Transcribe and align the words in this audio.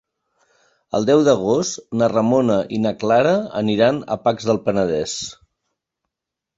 El 0.99 1.05
deu 1.09 1.21
d'agost 1.27 1.83
na 2.01 2.09
Ramona 2.15 2.57
i 2.79 2.81
na 2.87 2.95
Clara 3.05 3.37
aniran 3.63 4.03
a 4.17 4.21
Pacs 4.27 4.51
del 4.53 4.65
Penedès. 4.67 5.19